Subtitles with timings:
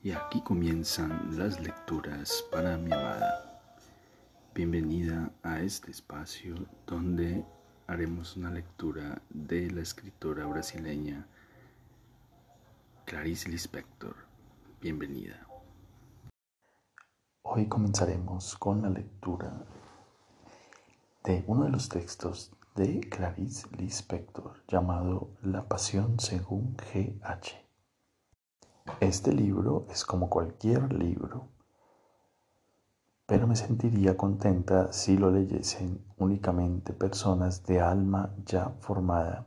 [0.00, 3.60] Y aquí comienzan las lecturas para mi amada.
[4.54, 6.54] Bienvenida a este espacio
[6.86, 7.44] donde
[7.88, 11.26] haremos una lectura de la escritora brasileña
[13.06, 14.14] Clarice Lispector.
[14.80, 15.44] Bienvenida.
[17.42, 19.64] Hoy comenzaremos con la lectura
[21.24, 27.67] de uno de los textos de Clarice Lispector llamado La Pasión según G.H.
[29.00, 31.46] Este libro es como cualquier libro,
[33.26, 39.46] pero me sentiría contenta si lo leyesen únicamente personas de alma ya formada,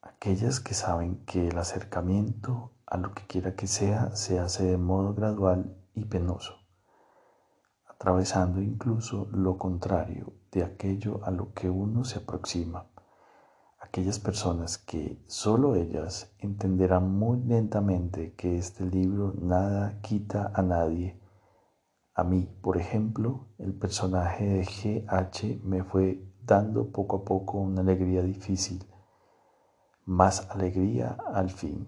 [0.00, 4.78] aquellas que saben que el acercamiento a lo que quiera que sea se hace de
[4.78, 6.54] modo gradual y penoso,
[7.86, 12.86] atravesando incluso lo contrario de aquello a lo que uno se aproxima
[13.82, 21.20] aquellas personas que solo ellas entenderán muy lentamente que este libro nada quita a nadie.
[22.14, 27.80] A mí, por ejemplo, el personaje de GH me fue dando poco a poco una
[27.80, 28.86] alegría difícil,
[30.04, 31.86] más alegría al fin.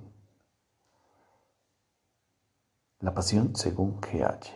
[2.99, 4.49] La pasión según GH.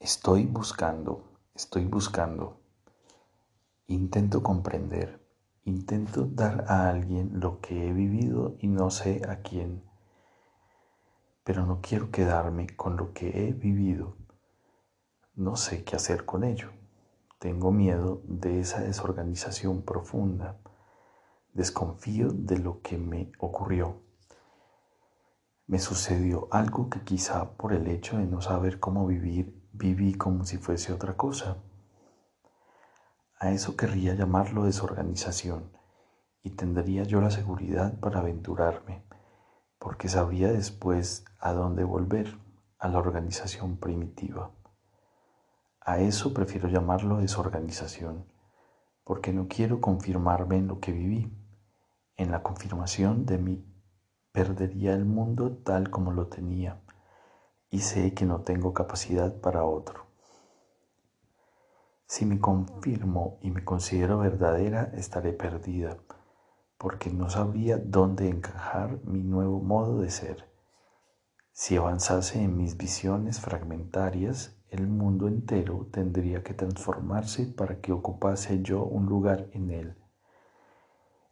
[0.00, 2.61] Estoy buscando, estoy buscando
[3.92, 5.20] Intento comprender,
[5.66, 9.82] intento dar a alguien lo que he vivido y no sé a quién,
[11.44, 14.16] pero no quiero quedarme con lo que he vivido.
[15.34, 16.70] No sé qué hacer con ello.
[17.38, 20.56] Tengo miedo de esa desorganización profunda.
[21.52, 24.00] Desconfío de lo que me ocurrió.
[25.66, 30.46] Me sucedió algo que quizá por el hecho de no saber cómo vivir, viví como
[30.46, 31.58] si fuese otra cosa.
[33.42, 35.72] A eso querría llamarlo desorganización
[36.44, 39.02] y tendría yo la seguridad para aventurarme,
[39.80, 42.38] porque sabría después a dónde volver,
[42.78, 44.52] a la organización primitiva.
[45.80, 48.26] A eso prefiero llamarlo desorganización,
[49.02, 51.36] porque no quiero confirmarme en lo que viví.
[52.14, 53.66] En la confirmación de mí
[54.30, 56.80] perdería el mundo tal como lo tenía
[57.70, 60.11] y sé que no tengo capacidad para otro.
[62.12, 65.96] Si me confirmo y me considero verdadera, estaré perdida,
[66.76, 70.46] porque no sabría dónde encajar mi nuevo modo de ser.
[71.52, 78.60] Si avanzase en mis visiones fragmentarias, el mundo entero tendría que transformarse para que ocupase
[78.60, 79.96] yo un lugar en él.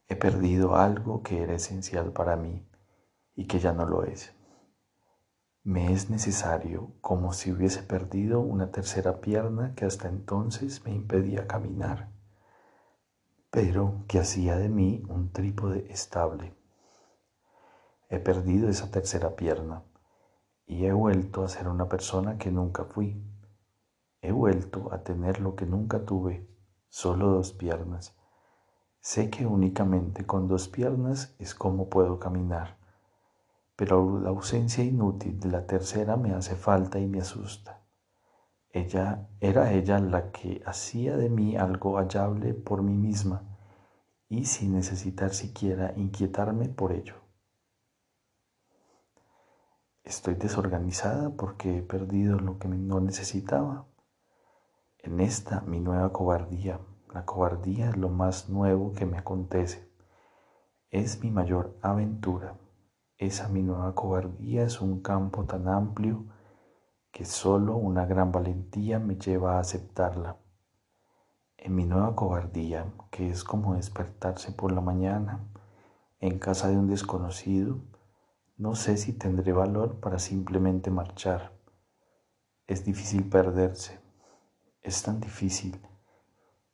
[0.08, 2.66] He perdido algo que era esencial para mí
[3.34, 4.34] y que ya no lo es.
[5.62, 11.46] Me es necesario, como si hubiese perdido una tercera pierna que hasta entonces me impedía
[11.46, 12.08] caminar,
[13.50, 16.54] pero que hacía de mí un trípode estable.
[18.08, 19.82] He perdido esa tercera pierna
[20.66, 23.22] y he vuelto a ser una persona que nunca fui.
[24.22, 26.48] He vuelto a tener lo que nunca tuve,
[26.88, 28.16] solo dos piernas.
[29.00, 32.79] Sé que únicamente con dos piernas es como puedo caminar
[33.80, 37.82] pero la ausencia inútil de la tercera me hace falta y me asusta.
[38.68, 43.56] Ella era ella la que hacía de mí algo hallable por mí misma
[44.28, 47.14] y sin necesitar siquiera inquietarme por ello.
[50.04, 53.86] Estoy desorganizada porque he perdido lo que no necesitaba.
[54.98, 56.80] En esta mi nueva cobardía,
[57.14, 59.90] la cobardía es lo más nuevo que me acontece.
[60.90, 62.58] Es mi mayor aventura.
[63.20, 66.24] Esa mi nueva cobardía es un campo tan amplio
[67.12, 70.38] que solo una gran valentía me lleva a aceptarla.
[71.58, 75.44] En mi nueva cobardía, que es como despertarse por la mañana
[76.18, 77.82] en casa de un desconocido,
[78.56, 81.52] no sé si tendré valor para simplemente marchar.
[82.66, 84.00] Es difícil perderse.
[84.80, 85.78] Es tan difícil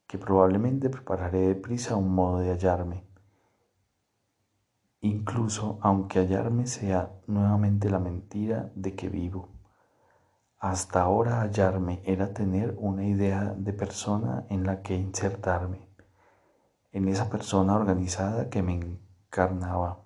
[0.06, 3.15] que probablemente prepararé deprisa un modo de hallarme
[5.00, 9.48] incluso aunque hallarme sea nuevamente la mentira de que vivo.
[10.58, 15.86] Hasta ahora hallarme era tener una idea de persona en la que insertarme,
[16.92, 20.00] en esa persona organizada que me encarnaba.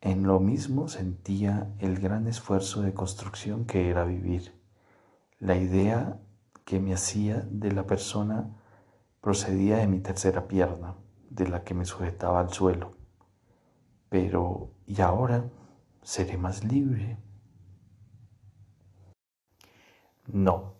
[0.00, 4.58] En lo mismo sentía el gran esfuerzo de construcción que era vivir.
[5.38, 6.18] La idea
[6.64, 8.50] que me hacía de la persona
[9.20, 10.94] procedía de mi tercera pierna,
[11.30, 13.03] de la que me sujetaba al suelo
[14.14, 15.50] pero ¿y ahora
[16.00, 17.18] seré más libre?
[20.28, 20.74] No,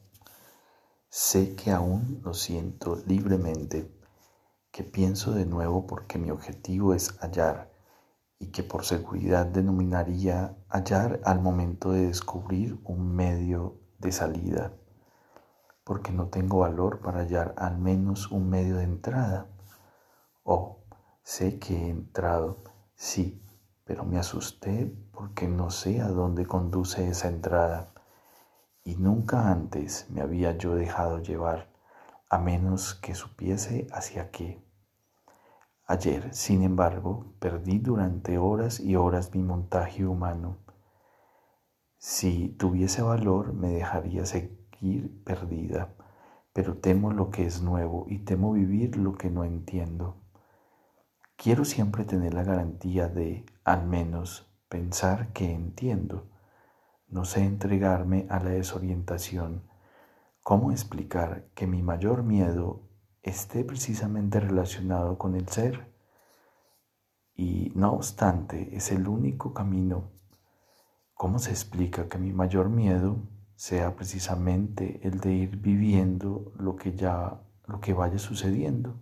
[1.09, 3.93] sé que aún lo siento libremente,
[4.71, 7.73] que pienso de nuevo porque mi objetivo es hallar
[8.39, 14.75] y que por seguridad denominaría hallar al momento de descubrir un medio de salida,
[15.83, 19.49] porque no tengo valor para hallar al menos un medio de entrada.
[20.45, 20.85] Oh,
[21.25, 23.43] sé que he entrado, sí,
[23.85, 27.93] pero me asusté porque no sé a dónde conduce esa entrada
[28.85, 31.71] y nunca antes me había yo dejado llevar,
[32.29, 34.63] a menos que supiese hacia qué.
[35.87, 40.59] Ayer, sin embargo, perdí durante horas y horas mi montaje humano.
[41.99, 45.95] Si tuviese valor, me dejaría seguir perdida,
[46.53, 50.24] pero temo lo que es nuevo y temo vivir lo que no entiendo.
[51.45, 56.27] Quiero siempre tener la garantía de, al menos, pensar que entiendo
[57.07, 59.69] no sé entregarme a la desorientación.
[60.43, 62.89] ¿Cómo explicar que mi mayor miedo
[63.23, 65.93] esté precisamente relacionado con el ser?
[67.35, 70.13] Y no obstante, es el único camino.
[71.13, 73.19] ¿Cómo se explica que mi mayor miedo
[73.55, 78.99] sea precisamente el de ir viviendo lo que ya lo que vaya sucediendo?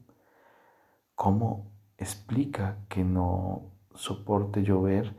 [1.15, 1.72] ¿Cómo
[2.03, 5.17] explica que no soporte llover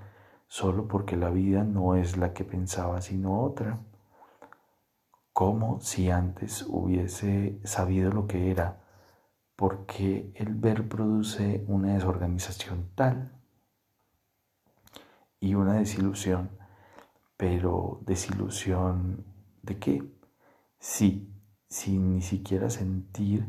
[0.48, 3.80] solo porque la vida no es la que pensaba sino otra,
[5.34, 8.84] como si antes hubiese sabido lo que era,
[9.56, 13.32] porque el ver produce una desorganización tal
[15.40, 16.52] y una desilusión,
[17.36, 19.26] pero desilusión
[19.64, 20.04] de qué?
[20.80, 21.34] Sí,
[21.68, 23.48] sin ni siquiera sentir,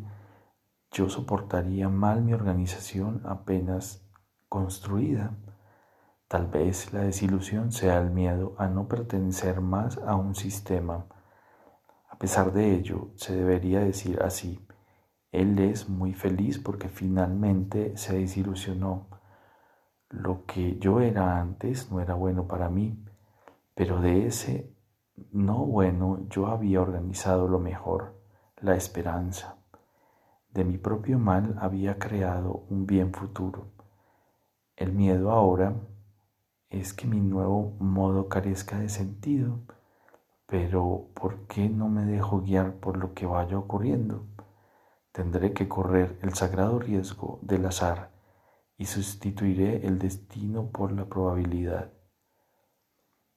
[0.95, 4.03] yo soportaría mal mi organización apenas
[4.49, 5.37] construida
[6.35, 11.07] Tal vez la desilusión sea el miedo a no pertenecer más a un sistema.
[12.09, 14.59] A pesar de ello, se debería decir así,
[15.31, 19.07] él es muy feliz porque finalmente se desilusionó.
[20.11, 23.05] Lo que yo era antes no era bueno para mí,
[23.75, 24.75] pero de ese
[25.31, 28.21] no bueno yo había organizado lo mejor,
[28.61, 29.57] la esperanza.
[30.55, 33.73] De mi propio mal había creado un bien futuro.
[34.77, 35.75] El miedo ahora
[36.71, 39.59] es que mi nuevo modo carezca de sentido,
[40.47, 44.29] pero ¿por qué no me dejo guiar por lo que vaya ocurriendo?
[45.11, 48.13] Tendré que correr el sagrado riesgo del azar
[48.79, 51.93] y sustituiré el destino por la probabilidad.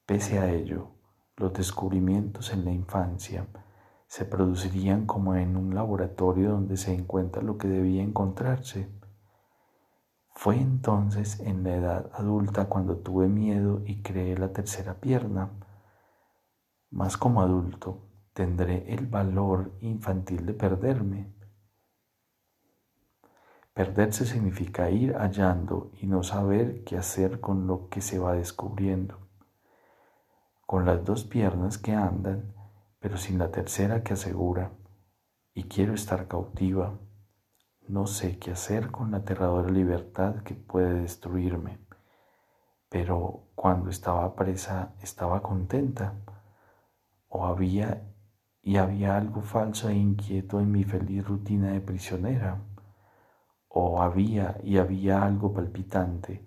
[0.06, 0.92] Pese a ello,
[1.36, 3.48] los descubrimientos en la infancia
[4.08, 8.90] se producirían como en un laboratorio donde se encuentra lo que debía encontrarse
[10.40, 15.50] fue entonces en la edad adulta cuando tuve miedo y creé la tercera pierna.
[16.92, 21.34] Más como adulto tendré el valor infantil de perderme.
[23.74, 29.18] Perderse significa ir hallando y no saber qué hacer con lo que se va descubriendo.
[30.68, 32.54] Con las dos piernas que andan,
[33.00, 34.72] pero sin la tercera que asegura,
[35.54, 36.98] y quiero estar cautiva
[37.88, 41.80] no sé qué hacer con la aterradora libertad que puede destruirme,
[42.90, 46.16] pero cuando estaba presa estaba contenta,
[47.30, 48.04] o había
[48.62, 52.62] y había algo falso e inquieto en mi feliz rutina de prisionera,
[53.70, 56.46] o había y había algo palpitante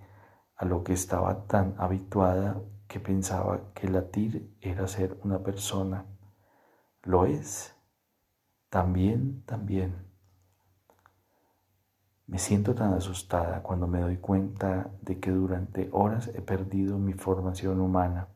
[0.57, 6.05] a lo que estaba tan habituada que pensaba que latir era ser una persona.
[7.05, 7.75] Lo es.
[8.69, 10.11] También, también.
[12.27, 17.13] Me siento tan asustada cuando me doy cuenta de que durante horas he perdido mi
[17.15, 18.29] formación humana.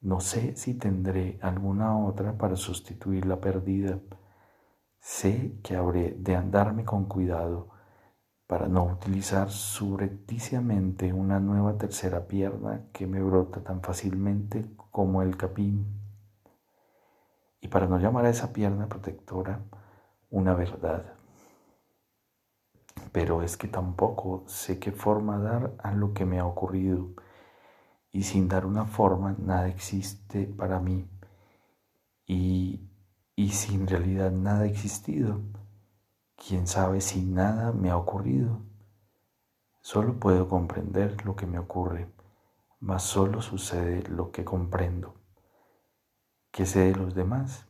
[0.00, 3.98] No sé si tendré alguna otra para sustituir la perdida.
[5.00, 7.70] Sé que habré de andarme con cuidado
[8.46, 15.36] para no utilizar subrepticiamente una nueva tercera pierna que me brota tan fácilmente como el
[15.36, 16.01] capín.
[17.62, 19.60] Y para no llamar a esa pierna protectora
[20.28, 21.14] una verdad
[23.12, 27.10] pero es que tampoco sé qué forma dar a lo que me ha ocurrido
[28.10, 31.06] y sin dar una forma nada existe para mí
[32.26, 32.80] y,
[33.36, 35.40] y si en realidad nada ha existido,
[36.36, 38.60] quién sabe si nada me ha ocurrido.
[39.82, 42.08] Solo puedo comprender lo que me ocurre,
[42.80, 45.21] mas solo sucede lo que comprendo.
[46.52, 47.66] ¿Qué sé de los demás?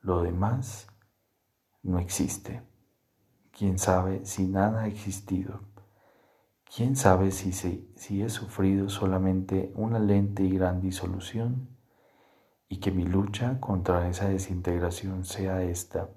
[0.00, 0.86] Lo demás
[1.82, 2.62] no existe.
[3.50, 5.58] ¿Quién sabe si nada ha existido?
[6.64, 11.68] ¿Quién sabe si, si he sufrido solamente una lente y gran disolución?
[12.68, 16.08] Y que mi lucha contra esa desintegración sea esta,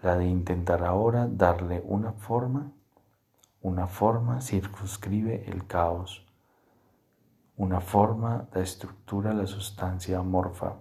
[0.00, 2.72] la de intentar ahora darle una forma
[3.60, 6.26] Una forma circunscribe el caos.
[7.58, 10.76] Una forma da estructura la sustancia amorfa.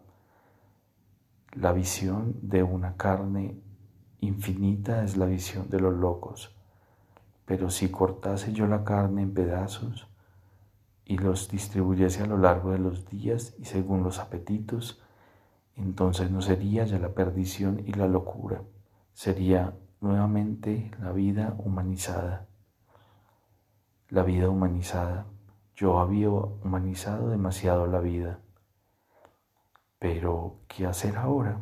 [1.54, 3.60] La visión de una carne
[4.20, 6.56] infinita es la visión de los locos.
[7.46, 10.08] Pero si cortase yo la carne en pedazos
[11.06, 15.02] y los distribuyese a lo largo de los días y según los apetitos,
[15.76, 18.62] entonces no sería ya la perdición y la locura,
[19.14, 22.48] sería nuevamente la vida humanizada.
[24.10, 25.26] La vida humanizada.
[25.76, 28.40] Yo había humanizado demasiado la vida.
[30.00, 31.60] Pero, ¿qué hacer ahora?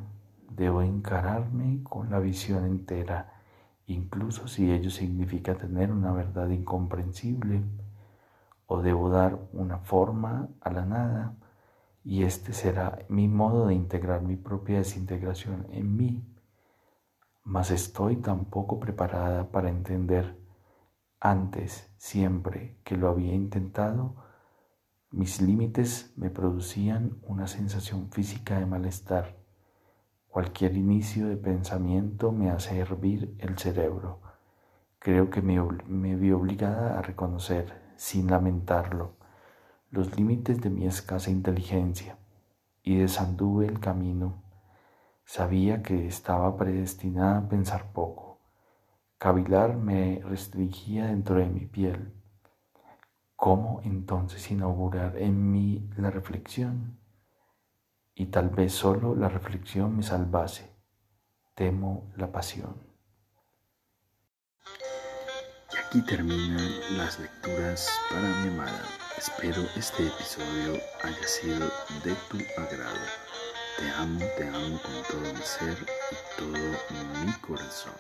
[0.51, 3.41] Debo encararme con la visión entera,
[3.88, 7.63] incluso si ello significa tener una verdad incomprensible,
[8.67, 11.36] o debo dar una forma a la nada,
[12.03, 16.24] y este será mi modo de integrar mi propia desintegración en mí.
[17.44, 20.38] Mas estoy tan poco preparada para entender
[21.20, 24.26] antes, siempre que lo había intentado,
[25.11, 29.37] mis límites me producían una sensación física de malestar
[30.37, 34.21] Cualquier inicio de pensamiento me hace hervir el cerebro.
[34.99, 39.15] Creo que me, me vi obligada a reconocer, sin lamentarlo,
[39.89, 42.19] los límites de mi escasa inteligencia
[42.83, 44.43] y desanduve el camino.
[45.25, 48.39] Sabía que estaba predestinada a pensar poco.
[49.17, 52.13] Cavilar me restringía dentro de mi piel.
[53.38, 56.98] ¿Cómo entonces inaugurar en mí la reflexión?
[58.20, 60.75] y tal vez solo la reflexión me salvase.
[61.53, 62.75] Temo la pasión.
[65.72, 68.84] Y aquí terminan las lecturas para mi amada.
[69.17, 71.67] Espero este episodio haya sido
[72.03, 73.06] de tu agrado.
[73.77, 75.77] Te amo, te amo con todo mi ser
[76.12, 77.94] y todo mi corazón.